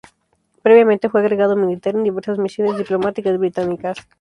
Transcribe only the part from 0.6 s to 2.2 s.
Previamente, fue agregado militar en